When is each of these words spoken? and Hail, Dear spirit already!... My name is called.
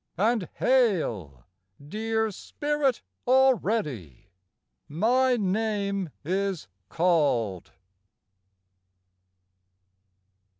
and 0.17 0.49
Hail, 0.55 1.45
Dear 1.87 2.31
spirit 2.31 3.03
already!... 3.27 4.31
My 4.89 5.37
name 5.37 6.09
is 6.25 6.67
called. 6.89 7.71